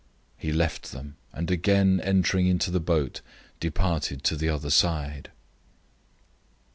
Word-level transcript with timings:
008:013 0.39 0.41
He 0.41 0.51
left 0.51 0.91
them, 0.93 1.15
and 1.31 1.51
again 1.51 2.01
entering 2.03 2.47
into 2.47 2.71
the 2.71 2.79
boat, 2.79 3.21
departed 3.59 4.23
to 4.23 4.35
the 4.35 4.49
other 4.49 4.71
side. 4.71 5.29